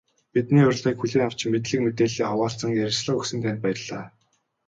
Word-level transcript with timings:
Бидний 0.33 0.65
урилгыг 0.69 0.97
хүлээн 0.99 1.25
авч, 1.27 1.39
мэдлэг 1.53 1.79
мэдээллээ 1.83 2.27
хуваалцан 2.29 2.75
ярилцлага 2.83 3.19
өгсөн 3.19 3.39
танд 3.43 3.59
баярлалаа. 3.63 4.07